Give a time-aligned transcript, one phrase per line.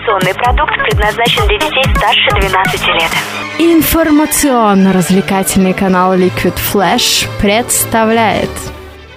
[0.00, 3.10] Информационный продукт предназначен для детей старше 12 лет.
[3.58, 8.48] Информационно-развлекательный канал Liquid Flash представляет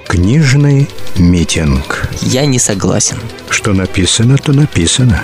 [0.07, 2.09] Книжный митинг.
[2.21, 3.17] Я не согласен.
[3.49, 5.23] Что написано, то написано.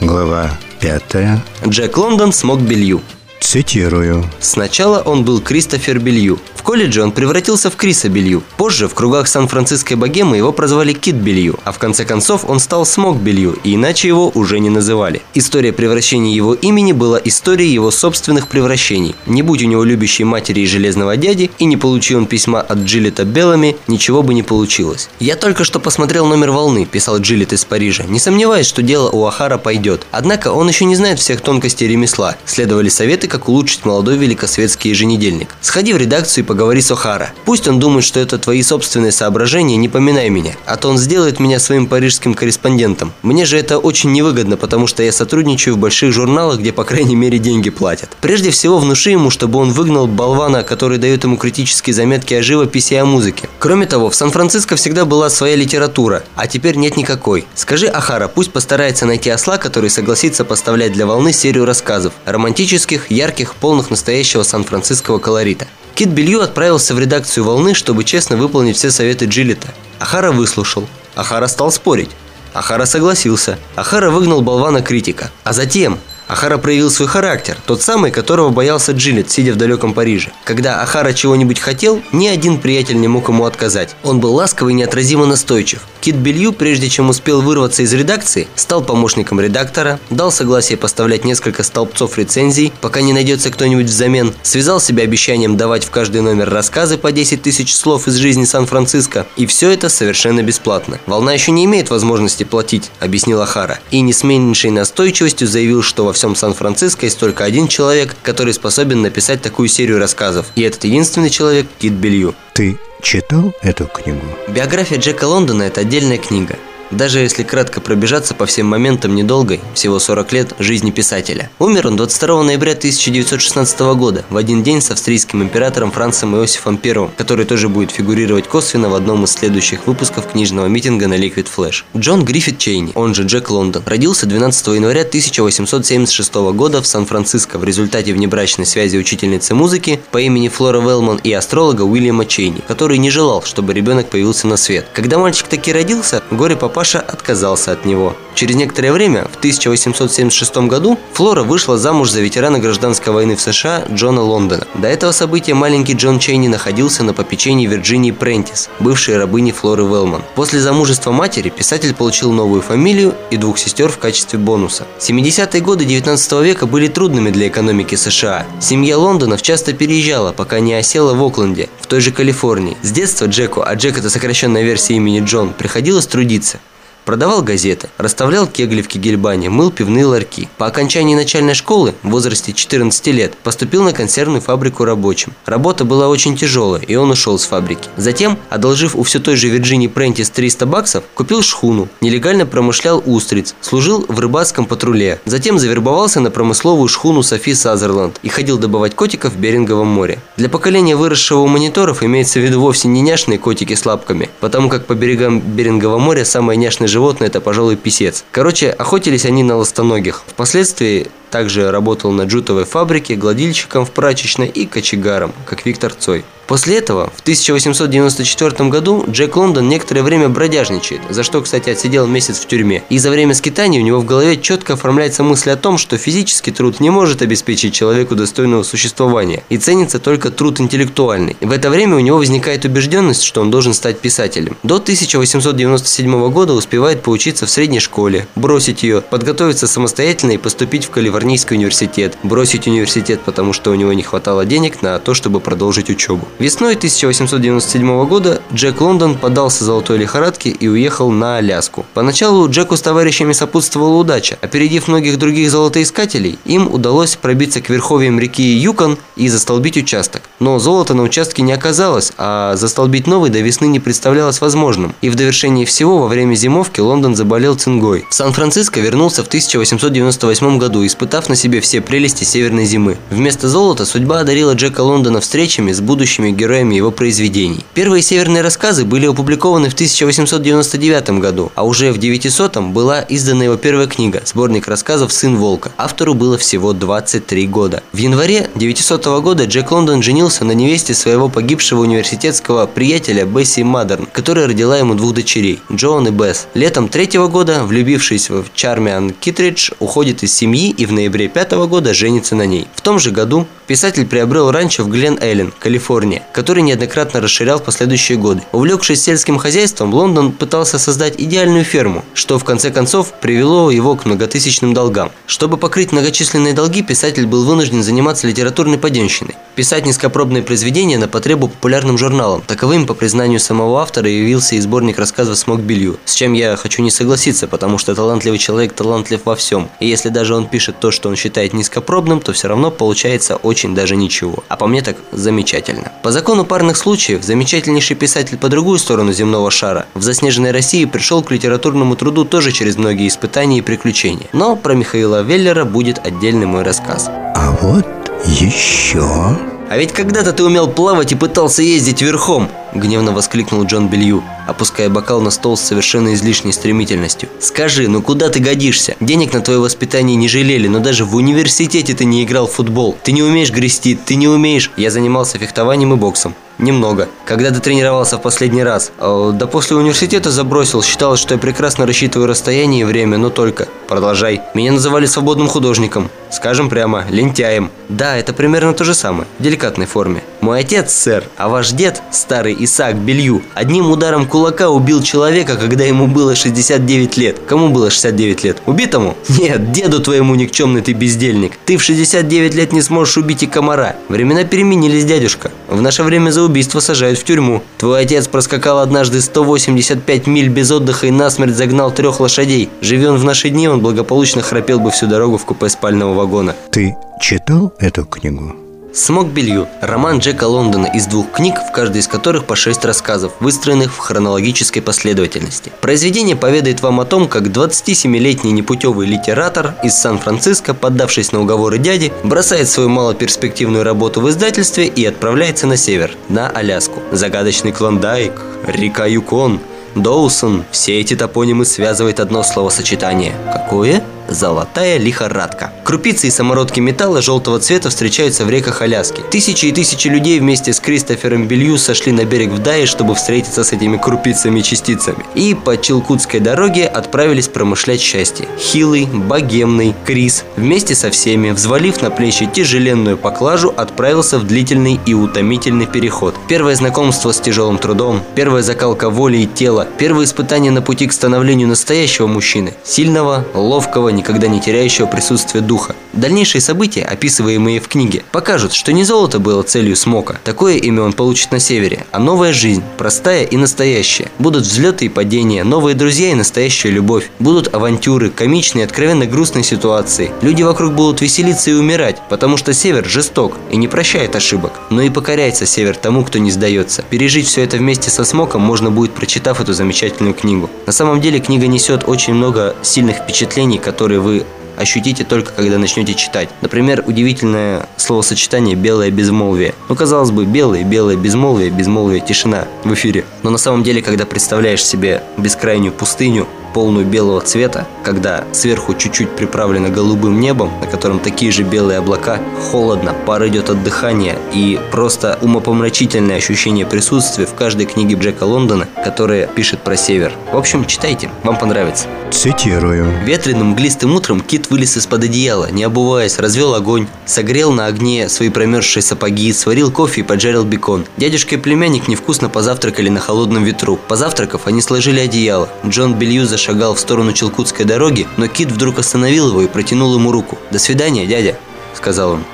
[0.00, 1.40] Глава пятая.
[1.66, 3.02] Джек Лондон смог белью.
[3.40, 4.30] Цитирую.
[4.38, 6.38] Сначала он был Кристофер Белью.
[6.54, 8.42] В колледже он превратился в Криса Белью.
[8.58, 12.84] Позже в кругах Сан-Франциской богемы его прозвали Кит Белью, а в конце концов он стал
[12.84, 15.22] Смок Белью, и иначе его уже не называли.
[15.32, 19.14] История превращения его имени была историей его собственных превращений.
[19.24, 22.80] Не будь у него любящей матери и железного дяди, и не получил он письма от
[22.80, 25.08] Джилета Беллами, ничего бы не получилось.
[25.18, 29.24] «Я только что посмотрел номер волны»,– писал Джилет из Парижа, не сомневаясь, что дело у
[29.24, 30.06] Ахара пойдет.
[30.10, 32.36] Однако он еще не знает всех тонкостей ремесла.
[32.44, 35.48] Следовали советы, как улучшить молодой великосветский еженедельник.
[35.62, 37.32] Сходи в редакцию и поговори с Охара.
[37.46, 41.40] Пусть он думает, что это твои собственные соображения, не поминай меня, а то он сделает
[41.40, 43.12] меня своим парижским корреспондентом.
[43.22, 47.16] Мне же это очень невыгодно, потому что я сотрудничаю в больших журналах, где по крайней
[47.16, 48.10] мере деньги платят.
[48.20, 52.94] Прежде всего внуши ему, чтобы он выгнал болвана, который дает ему критические заметки о живописи
[52.94, 53.48] и о музыке.
[53.58, 57.46] Кроме того, в Сан-Франциско всегда была своя литература, а теперь нет никакой.
[57.54, 63.54] Скажи Ахара, пусть постарается найти осла, который согласится поставлять для волны серию рассказов, романтических, ярких,
[63.54, 65.66] полных настоящего сан-франциского колорита.
[65.94, 69.68] Кит Белью отправился в редакцию «Волны», чтобы честно выполнить все советы Джилета.
[69.98, 70.88] Ахара выслушал.
[71.14, 72.10] Ахара стал спорить.
[72.54, 73.58] Ахара согласился.
[73.76, 75.30] Ахара выгнал болвана критика.
[75.44, 75.98] А затем
[76.30, 80.30] Ахара проявил свой характер, тот самый, которого боялся Джилет, сидя в далеком Париже.
[80.44, 83.96] Когда Ахара чего-нибудь хотел, ни один приятель не мог ему отказать.
[84.04, 85.80] Он был ласковый и неотразимо настойчив.
[86.00, 91.62] Кит Белью, прежде чем успел вырваться из редакции, стал помощником редактора, дал согласие поставлять несколько
[91.62, 96.96] столбцов рецензий, пока не найдется кто-нибудь взамен, связал себя обещанием давать в каждый номер рассказы
[96.96, 101.00] по 10 тысяч слов из жизни Сан-Франциско, и все это совершенно бесплатно.
[101.06, 106.04] «Волна еще не имеет возможности платить»,– объяснил Ахара, и не с меньшей настойчивостью заявил, что
[106.06, 110.44] во всем Сан-Франциско есть только один человек, который способен написать такую серию рассказов.
[110.54, 112.34] И этот единственный человек– Кит Белью.
[112.52, 114.20] Ты читал эту книгу?
[114.48, 116.58] Биография Джека Лондона– это отдельная книга.
[116.90, 121.48] Даже если кратко пробежаться по всем моментам недолгой, всего 40 лет, жизни писателя.
[121.60, 127.08] Умер он 22 ноября 1916 года, в один день с австрийским императором Францем Иосифом I,
[127.16, 131.84] который тоже будет фигурировать косвенно в одном из следующих выпусков книжного митинга на Liquid Flash.
[131.96, 137.64] Джон Гриффит Чейни, он же Джек Лондон, родился 12 января 1876 года в Сан-Франциско в
[137.64, 143.10] результате внебрачной связи учительницы музыки по имени Флора Велман и астролога Уильяма Чейни, который не
[143.10, 144.88] желал, чтобы ребенок появился на свет.
[144.92, 148.16] Когда мальчик таки родился, горе папа папаша отказался от него.
[148.34, 153.84] Через некоторое время, в 1876 году, Флора вышла замуж за ветерана гражданской войны в США
[153.92, 154.66] Джона Лондона.
[154.74, 160.22] До этого события маленький Джон Чейни находился на попечении Вирджинии Прентис, бывшей рабыни Флоры Велман.
[160.36, 164.86] После замужества матери писатель получил новую фамилию и двух сестер в качестве бонуса.
[165.00, 168.46] 70-е годы 19 века были трудными для экономики США.
[168.58, 172.78] Семья Лондонов часто переезжала, пока не осела в Окленде, в той же Калифорнии.
[172.82, 176.58] С детства Джеку, а Джек это сокращенная версия имени Джон, приходилось трудиться.
[177.04, 180.48] Продавал газеты, расставлял кегли в Кегельбане, мыл пивные ларьки.
[180.58, 185.32] По окончании начальной школы, в возрасте 14 лет, поступил на консервную фабрику рабочим.
[185.46, 187.88] Работа была очень тяжелая, и он ушел с фабрики.
[187.96, 193.54] Затем, одолжив у все той же Вирджинии Прентис 300 баксов, купил шхуну, нелегально промышлял устриц,
[193.60, 195.20] служил в рыбацком патруле.
[195.24, 200.20] Затем завербовался на промысловую шхуну Софи Сазерленд и ходил добывать котиков в Беринговом море.
[200.36, 204.68] Для поколения выросшего у мониторов имеется в виду вовсе не няшные котики с лапками, потому
[204.68, 208.24] как по берегам Берингового моря самое няшное животное– это, пожалуй, писец.
[208.30, 210.22] Короче, охотились они на ластоногих.
[210.26, 216.24] Впоследствии также работал на джутовой фабрике, гладильщиком в прачечной и кочегаром, как Виктор Цой.
[216.50, 222.40] После этого, в 1894 году, Джек Лондон некоторое время бродяжничает, за что, кстати, отсидел месяц
[222.40, 222.82] в тюрьме.
[222.90, 226.50] И за время скитания у него в голове четко оформляется мысль о том, что физический
[226.50, 231.36] труд не может обеспечить человеку достойного существования, и ценится только труд интеллектуальный.
[231.40, 234.56] В это время у него возникает убежденность, что он должен стать писателем.
[234.64, 240.90] До 1897 года успевает поучиться в средней школе, бросить ее, подготовиться самостоятельно и поступить в
[241.20, 245.90] Калифорнийский университет, бросить университет, потому что у него не хватало денег на то, чтобы продолжить
[245.90, 246.26] учебу.
[246.38, 251.84] Весной 1897 года Джек Лондон подался золотой лихорадке и уехал на Аляску.
[251.92, 254.38] Поначалу Джеку с товарищами сопутствовала удача.
[254.40, 260.22] Опередив многих других золотоискателей, им удалось пробиться к верховьям реки Юкон и застолбить участок.
[260.38, 264.94] Но золота на участке не оказалось, а застолбить новый до весны не представлялось возможным.
[265.02, 268.06] И в довершении всего во время зимовки Лондон заболел цингой.
[268.08, 272.96] В Сан-Франциско вернулся в 1898 году, испытав на себе все прелести северной зимы.
[273.10, 277.64] Вместо золота судьба одарила Джека Лондона встречами с будущими героями его произведений.
[277.74, 283.56] Первые северные рассказы были опубликованы в 1899 году, а уже в 900-м была издана его
[283.56, 285.72] первая книга– сборник рассказов «Сын волка».
[285.76, 287.82] Автору было всего 23 года.
[287.92, 294.06] В январе 900 года Джек Лондон женился на невесте своего погибшего университетского приятеля Бесси Мадерн,
[294.12, 296.46] которая родила ему двух дочерей– Джоан и Бесс.
[296.54, 301.94] Летом третьего года, влюбившись в Чармиан Китридж, уходит из семьи и в ноябре пятого года
[301.94, 302.68] женится на ней.
[302.74, 308.18] В том же году писатель приобрел ранчо в Глен-Эллен, Калифорния, который неоднократно расширял в последующие
[308.18, 308.42] годы.
[308.50, 314.06] Увлекшись сельским хозяйством, Лондон пытался создать идеальную ферму, что в конце концов привело его к
[314.06, 315.12] многотысячным долгам.
[315.24, 321.46] Чтобы покрыть многочисленные долги, писатель был вынужден заниматься литературной поденщиной, писать низкопробные произведения на потребу
[321.46, 322.42] популярным журналам.
[322.44, 326.82] Таковым, по признанию самого автора, явился и сборник рассказов «Смог Белью», с чем я хочу
[326.82, 329.70] не согласиться, потому что талантливый человек талантлив во всем.
[329.78, 333.59] И если даже он пишет то, что он считает низкопробным, то все равно получается очень
[333.68, 334.44] даже ничего.
[334.48, 335.92] А по мне так замечательно.
[336.02, 341.22] По закону парных случаев, замечательнейший писатель по другую сторону земного шара в заснеженной России пришел
[341.22, 344.28] к литературному труду тоже через многие испытания и приключения.
[344.32, 347.08] Но про Михаила Веллера будет отдельный мой рассказ.
[347.08, 347.86] А вот
[348.24, 349.38] еще...
[349.70, 354.88] «А ведь когда-то ты умел плавать и пытался ездить верхом!»– гневно воскликнул Джон Белью, опуская
[354.88, 357.28] бокал на стол с совершенно излишней стремительностью.
[357.40, 358.96] «Скажи, ну куда ты годишься?
[359.00, 362.96] Денег на твое воспитание не жалели, но даже в университете ты не играл в футбол.
[363.02, 366.34] Ты не умеешь грести, ты не умеешь...» Я занимался фехтованием и боксом.
[366.60, 367.08] Немного.
[367.24, 368.92] Когда ты тренировался в последний раз?
[368.98, 370.82] Э, да после университета забросил.
[370.82, 373.66] Считал, что я прекрасно рассчитываю расстояние и время, но только.
[373.88, 374.42] Продолжай.
[374.52, 376.10] Меня называли свободным художником.
[376.30, 377.70] Скажем прямо, лентяем.
[377.88, 379.26] Да, это примерно то же самое.
[379.38, 380.22] В деликатной форме.
[380.42, 385.84] Мой отец, сэр, а ваш дед, старый Исаак Белью, одним ударом кулака убил человека, когда
[385.84, 387.38] ему было 69 лет.
[387.46, 388.62] Кому было 69 лет?
[388.66, 389.16] Убитому?
[389.28, 391.52] Нет, деду твоему никчемный ты бездельник.
[391.64, 393.96] Ты в 69 лет не сможешь убить и комара.
[394.08, 395.50] Времена переменились, дядюшка.
[395.68, 397.62] В наше время за убийство сажают в тюрьму.
[397.78, 402.70] Твой отец проскакал однажды 185 миль без отдыха и насмерть загнал трех лошадей.
[402.80, 406.54] Живи он в наши дни, он благополучно храпел бы всю дорогу в купе спального вагона.
[406.70, 408.69] Ты читал эту книгу?
[408.92, 413.32] «Смог белью»– роман Джека Лондона из двух книг, в каждой из которых по шесть рассказов,
[413.38, 415.70] выстроенных в хронологической последовательности.
[415.80, 422.12] Произведение поведает вам о том, как 27-летний непутевый литератор из Сан-Франциско, поддавшись на уговоры дяди,
[422.24, 427.00] бросает свою малоперспективную работу в издательстве и отправляется на север, на Аляску.
[427.12, 428.32] Загадочный Клондайк,
[428.66, 429.60] река Юкон,
[429.94, 433.34] Доусон– все эти топонимы связывает одно словосочетание.
[433.52, 434.02] Какое?
[434.30, 435.72] Золотая лихорадка.
[435.82, 439.22] Крупицы и самородки металла желтого цвета встречаются в реках Аляски.
[439.28, 443.64] Тысячи и тысячи людей вместе с Кристофером Белью сошли на берег в Дае, чтобы встретиться
[443.64, 445.24] с этими крупицами и частицами.
[445.34, 448.46] И по Челкутской дороге отправились промышлять счастье.
[448.56, 455.12] Хилый, богемный, Крис вместе со всеми, взвалив на плечи тяжеленную поклажу, отправился в длительный и
[455.12, 456.36] утомительный переход.
[456.46, 461.12] Первое знакомство с тяжелым трудом, первая закалка воли и тела, первое испытание на пути к
[461.12, 462.74] становлению настоящего мужчины.
[462.84, 465.96] Сильного, ловкого, никогда не теряющего присутствия духа.
[466.12, 470.38] Дальнейшие события, описываемые в книге, покажут, что не золото было целью Смока.
[470.44, 474.30] Такое имя он получит на севере, а новая жизнь, простая и настоящая.
[474.38, 477.30] Будут взлеты и падения, новые друзья и настоящая любовь.
[477.38, 480.30] Будут авантюры, комичные, откровенно грустные ситуации.
[480.42, 484.72] Люди вокруг будут веселиться и умирать, потому что север жесток и не прощает ошибок.
[484.90, 487.02] Но и покоряется север тому, кто не сдается.
[487.08, 490.68] Пережить все это вместе со Смоком можно будет, прочитав эту замечательную книгу.
[490.86, 494.44] На самом деле книга несет очень много сильных впечатлений, которые вы
[494.76, 496.48] ощутите только когда начнете читать.
[496.62, 499.74] Например, удивительное словосочетание «белое безмолвие».
[499.88, 503.24] Ну, казалось бы, белое, белое безмолвие, безмолвие, тишина в эфире.
[503.42, 509.30] Но на самом деле, когда представляешь себе бескрайнюю пустыню, полную белого цвета, когда сверху чуть-чуть
[509.30, 514.78] приправлено голубым небом, на котором такие же белые облака, холодно, пар идет от дыхания и
[514.90, 520.32] просто умопомрачительное ощущение присутствия в каждой книге Джека Лондона, которая пишет про север.
[520.52, 522.06] В общем, читайте, вам понравится.
[522.30, 523.06] Цитирую.
[523.24, 528.50] Ветреным мглистым утром Кит вылез из-под одеяла, не обуваясь, развел огонь, согрел на огне свои
[528.50, 531.04] промерзшие сапоги, сварил кофе и поджарил бекон.
[531.16, 533.98] Дядюшка и племянник невкусно позавтракали на холодном ветру.
[534.08, 535.68] Позавтракав, они сложили одеяло.
[535.86, 540.30] Джон Белью зашагал в сторону Челкутской дороги, но Кит вдруг остановил его и протянул ему
[540.30, 540.58] руку.
[540.70, 541.56] «До свидания, дядя»,—
[541.94, 542.44] сказал он.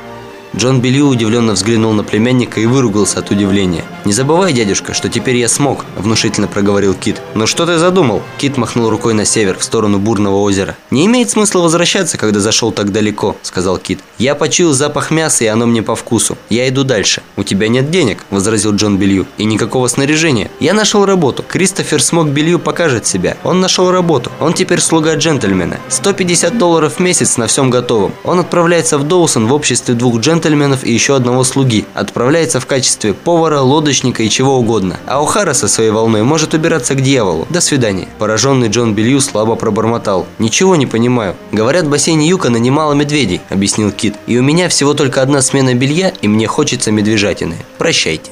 [0.59, 3.85] Джон Белью удивленно взглянул на племянника и выругался от удивления.
[4.07, 7.21] «Не забывай, дядюшка, что теперь я смог»,– внушительно проговорил Кит.
[7.35, 10.75] «Но что ты задумал?» Кит махнул рукой на север, в сторону бурного озера.
[10.91, 14.01] «Не имеет смысла возвращаться, когда зашел так далеко»,– сказал Кит.
[14.17, 16.39] «Я почуял запах мяса, и оно мне по вкусу.
[16.49, 17.23] Я иду дальше».
[17.37, 19.27] «У тебя нет денег»,– возразил Джон Белью.
[19.37, 20.51] «И никакого снаряжения.
[20.59, 21.45] Я нашел работу.
[21.47, 23.37] Кристофер смог Белью покажет себя.
[23.45, 24.33] Он нашел работу.
[24.41, 25.81] Он теперь слуга джентльмена.
[25.91, 28.15] 150 долларов в месяц на всем готовом.
[28.25, 31.85] Он отправляется в Доусон в обществе двух джентльменов, джентльменов и еще одного слуги.
[31.95, 34.99] Отправляется в качестве повара, лодочника и чего угодно.
[35.07, 37.47] А Охара со своей волной может убираться к дьяволу.
[37.51, 38.09] До свидания.
[38.19, 40.27] Пораженный Джон Белью слабо пробормотал.
[40.39, 41.35] Ничего не понимаю.
[41.53, 44.15] Говорят, в бассейне Юка нанимала медведей, объяснил Кит.
[44.27, 47.57] И у меня всего только одна смена белья, и мне хочется медвежатины.
[47.79, 48.31] Прощайте.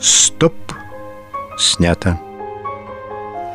[0.00, 0.54] Стоп.
[1.58, 2.18] Снято.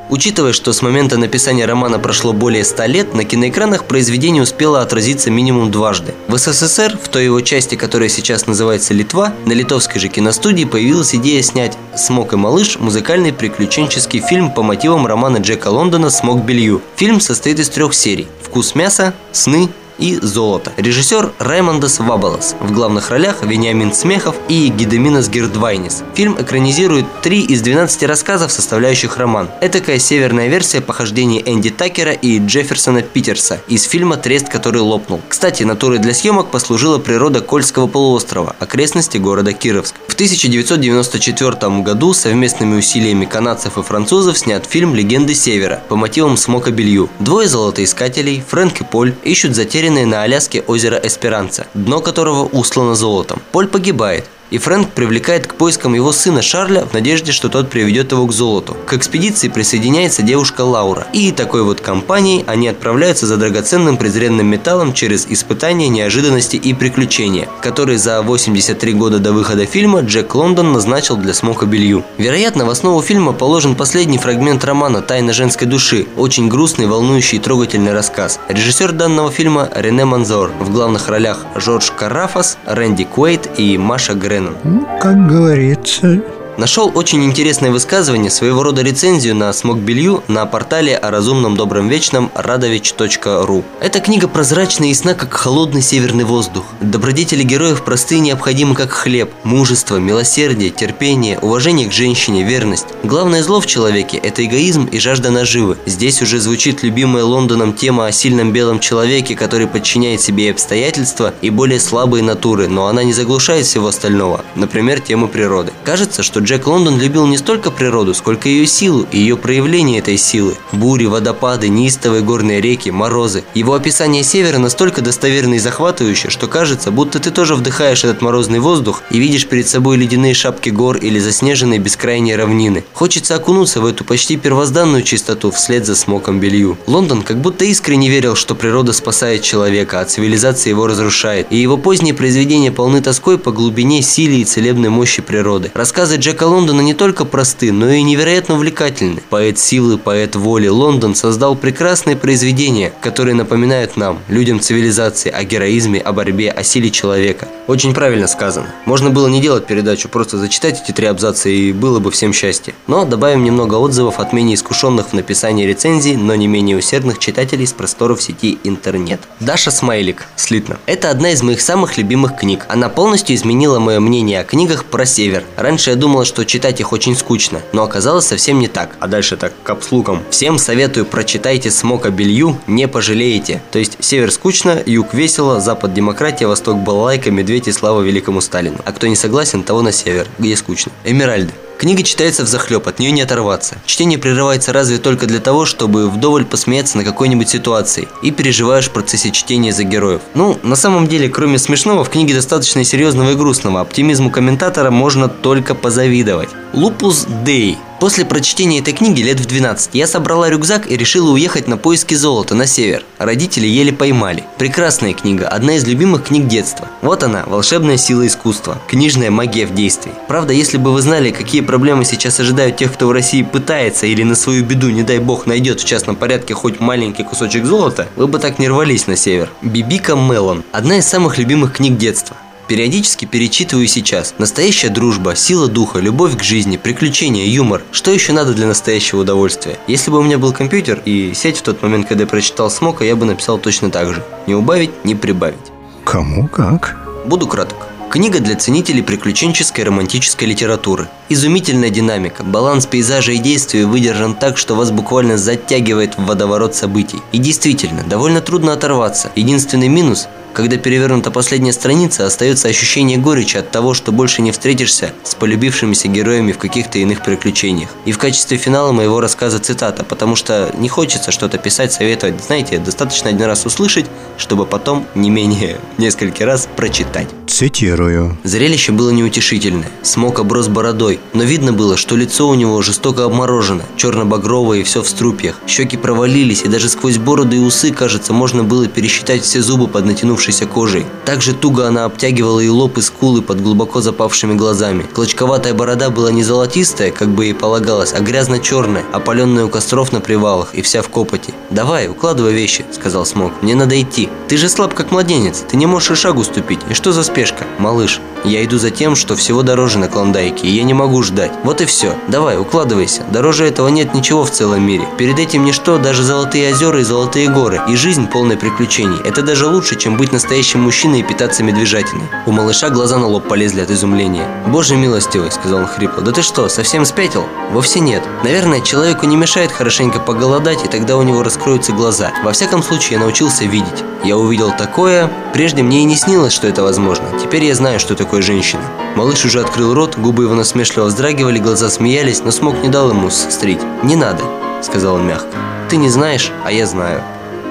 [0.10, 5.30] Учитывая, что с момента написания романа прошло более ста лет, на киноэкранах произведение успело отразиться
[5.30, 6.14] минимум дважды.
[6.28, 11.14] В СССР, в той его части, которая сейчас называется Литва, на литовской же киностудии появилась
[11.14, 16.82] идея снять «Смок и малыш» музыкальный приключенческий фильм по мотивам романа Джека Лондона «Смок белью».
[16.96, 20.74] Фильм состоит из трех серий «Вкус мяса», «Сны» и «Золото».
[20.78, 22.56] Режиссер Раймондес Вабалас.
[22.60, 26.04] В главных ролях Вениамин Смехов и Гидеминас Гердвайнис.
[26.16, 29.50] Фильм экранизирует три из 12 рассказов, составляющих роман.
[29.62, 35.22] Этакая северная версия похождений Энди Такера и Джефферсона Питерса из фильма «Трест, который лопнул».
[35.28, 39.96] Кстати, натурой для съемок послужила природа Кольского полуострова, окрестности города Кировск.
[40.08, 46.72] В 1994 году совместными усилиями канадцев и французов снят фильм «Легенды Севера» по мотивам Смока
[46.72, 47.10] Белью.
[47.20, 52.96] Двое золотоискателей, Фрэнк и Поль, ищут затерянные затерянное на Аляске озеро Эсперанца, дно которого услано
[52.96, 53.42] золотом.
[53.52, 58.12] Поль погибает, и Фрэнк привлекает к поискам его сына Шарля в надежде, что тот приведет
[58.12, 58.78] его к золоту.
[58.86, 61.08] К экспедиции присоединяется девушка Лаура.
[61.14, 67.50] И такой вот компанией они отправляются за драгоценным презренным металлом через испытания, неожиданности и приключения,
[67.62, 72.06] которые за 83 года до выхода фильма Джек Лондон назначил для Смока Белью.
[72.18, 77.42] Вероятно, в основу фильма положен последний фрагмент романа «Тайна женской души», очень грустный, волнующий и
[77.42, 78.40] трогательный рассказ.
[78.48, 80.52] Режиссер данного фильма Рене Манзор.
[80.60, 84.56] В главных ролях Жорж Карафас, Рэнди Куэйт и Маша Грей Леннон.
[84.64, 86.22] Ну, как говорится,
[86.58, 91.88] Нашел очень интересное высказывание, своего рода рецензию на «Смог белью» на портале о разумном добром
[91.88, 93.64] вечном радович.ру.
[93.80, 96.66] Эта книга прозрачна и ясна, как холодный северный воздух.
[96.82, 99.30] Добродетели героев простые необходимы, как хлеб.
[99.44, 102.88] Мужество, милосердие, терпение, уважение к женщине, верность.
[103.04, 105.78] Главное зло в человеке– это эгоизм и жажда наживы.
[105.86, 111.36] Здесь уже звучит любимая Лондоном тема о сильном белом человеке, который подчиняет себе и обстоятельства,
[111.44, 114.44] и более слабые натуры, но она не заглушает всего остального.
[114.56, 115.72] Например, тему природы.
[115.84, 120.16] Кажется, что Джек Лондон любил не столько природу, сколько ее силу и ее проявление этой
[120.16, 120.56] силы.
[120.72, 123.44] Бури, водопады, неистовые горные реки, морозы.
[123.54, 128.60] Его описание севера настолько достоверно и захватывающе, что кажется, будто ты тоже вдыхаешь этот морозный
[128.60, 132.86] воздух и видишь перед собой ледяные шапки гор или заснеженные бескрайние равнины.
[132.94, 136.78] Хочется окунуться в эту почти первозданную чистоту вслед за смоком белью.
[136.88, 141.48] Лондон как будто искренне верил, что природа спасает человека, а цивилизация его разрушает.
[141.50, 145.72] И его поздние произведения полны тоской по глубине, силе и целебной мощи природы.
[145.74, 149.24] Рассказы Джека Джека Лондона не только просты, но и невероятно увлекательны.
[149.32, 156.00] Поэт силы, поэт воли Лондон создал прекрасные произведения, которые напоминают нам, людям цивилизации, о героизме,
[156.00, 157.48] о борьбе, о силе человека.
[157.66, 158.68] Очень правильно сказано.
[158.86, 162.76] Можно было не делать передачу, просто зачитать эти три абзаца и было бы всем счастье.
[162.86, 167.66] Но добавим немного отзывов от менее искушенных в написании рецензий, но не менее усердных читателей
[167.66, 169.22] с просторов сети интернет.
[169.40, 170.28] Даша Смайлик.
[170.36, 170.78] Слитно.
[170.86, 172.68] Это одна из моих самых любимых книг.
[172.70, 175.44] Она полностью изменила мое мнение о книгах про север.
[175.56, 178.96] Раньше я думала, что читать их очень скучно, но оказалось совсем не так.
[179.00, 180.24] А дальше так, капслуком.
[180.30, 183.62] Всем советую прочитайте «Смока белью», не пожалеете.
[183.72, 188.78] То есть север скучно, юг весело, запад демократия, восток балалайка, медведь и слава великому Сталину.
[188.86, 190.92] А кто не согласен, того на север, где скучно.
[191.04, 191.54] Эмеральды.
[191.78, 193.78] Книга читается в захлеб, от нее не оторваться.
[193.86, 198.92] Чтение прерывается разве только для того, чтобы вдоволь посмеяться на какой-нибудь ситуации и переживаешь в
[198.92, 200.22] процессе чтения за героев.
[200.34, 203.82] Ну, на самом деле, кроме смешного, в книге достаточно серьезного и грустного.
[203.82, 206.50] Оптимизму комментатора можно только позавидовать.
[206.74, 211.68] Лупус Дей После прочтения этой книги лет в 12 я собрала рюкзак и решила уехать
[211.68, 213.04] на поиски золота на север.
[213.18, 214.44] Родители еле поймали.
[214.60, 216.88] Прекрасная книга, одна из любимых книг детства.
[217.02, 220.14] Вот она, волшебная сила искусства, книжная магия в действии.
[220.28, 224.22] Правда, если бы вы знали, какие проблемы сейчас ожидают тех, кто в России пытается или
[224.22, 228.28] на свою беду, не дай бог, найдет в частном порядке хоть маленький кусочек золота, вы
[228.28, 229.50] бы так не рвались на север.
[229.64, 230.64] Бибика Мелон.
[230.72, 232.38] Одна из самых любимых книг детства.
[232.68, 234.36] Периодически перечитываю сейчас.
[234.38, 237.82] Настоящая дружба, сила духа, любовь к жизни, приключения, юмор.
[237.92, 239.80] Что еще надо для настоящего удовольствия?
[239.88, 243.06] Если бы у меня был компьютер и сеть в тот момент, когда я прочитал Смока,
[243.06, 244.22] я бы написал точно так же.
[244.48, 245.56] Не убавить, не прибавить.
[246.04, 246.98] Кому как?
[247.26, 247.88] Буду краток.
[248.10, 251.10] Книга для ценителей приключенческой романтической литературы.
[251.28, 257.22] Изумительная динамика, баланс пейзажа и действия выдержан так, что вас буквально затягивает в водоворот событий.
[257.34, 259.32] И действительно, довольно трудно оторваться.
[259.36, 265.14] Единственный минус когда перевернута последняя страница, остается ощущение горечи от того, что больше не встретишься
[265.24, 267.92] с полюбившимися героями в каких-то иных приключениях.
[268.06, 272.44] И в качестве финала моего рассказа цитата, потому что не хочется что-то писать, советовать.
[272.44, 274.08] Знаете, достаточно один раз услышать,
[274.40, 277.28] чтобы потом не менее несколько раз прочитать.
[277.46, 278.38] Цитирую.
[278.44, 279.90] Зрелище было неутешительное.
[280.02, 285.04] Смог оброс бородой, но видно было, что лицо у него жестоко обморожено, черно-багровое и все
[285.04, 285.60] в струпьях.
[285.68, 290.06] Щеки провалились, и даже сквозь бороду и усы, кажется, можно было пересчитать все зубы под
[290.48, 291.06] натянувшейся кожей.
[291.26, 295.04] Также туго она обтягивала и лоб, и скулы под глубоко запавшими глазами.
[295.04, 300.20] Клочковатая борода была не золотистая, как бы ей полагалось, а грязно-черная, опаленная у костров на
[300.20, 301.54] привалах и вся в копоти.
[301.70, 303.52] «Давай, укладывай вещи»,— сказал Смок.
[303.62, 304.30] «Мне надо идти.
[304.48, 305.64] Ты же слаб, как младенец.
[305.70, 306.80] Ты не можешь и шагу ступить.
[306.90, 310.72] И что за спешка?» «Малыш, я иду за тем, что всего дороже на Клондайке, и
[310.72, 311.52] я не могу ждать.
[311.64, 312.16] Вот и все.
[312.28, 313.24] Давай, укладывайся.
[313.32, 315.08] Дороже этого нет ничего в целом мире.
[315.18, 317.82] Перед этим ничто, даже золотые озера и золотые горы.
[317.90, 319.20] И жизнь полная приключений.
[319.26, 322.24] Это даже лучше, чем быть настоящим мужчиной и питаться медвежатиной».
[322.46, 324.48] У малыша глаза на лоб полезли от изумления.
[324.68, 326.24] «Боже милостивый»,— сказал он хрипло.
[326.24, 328.24] «Да ты что, совсем спятил?» «Вовсе нет.
[328.44, 332.32] Наверное, человеку не мешает хорошенько поголодать, и тогда у него раскроются глаза.
[332.44, 334.04] Во всяком случае, я научился видеть.
[334.24, 335.32] Я увидел такое...
[335.54, 337.26] Прежде мне и не снилось, что это возможно.
[337.42, 338.84] Теперь я знаю, что такое женщина.
[339.16, 343.30] Малыш уже открыл рот, губы его насмешливо вздрагивали, глаза смеялись, но смог не дал ему
[343.30, 343.82] сострить.
[344.04, 344.44] «Не надо»,—
[344.82, 345.58] сказал он мягко.
[345.90, 347.22] «Ты не знаешь, а я знаю».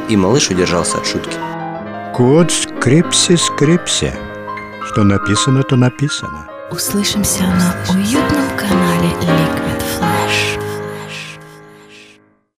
[0.08, 1.36] И малыш удержался от шутки.
[2.14, 4.14] Код скрипси-скрипси.
[4.86, 6.46] Что написано, то написано.
[6.70, 8.25] Услышимся на Ле.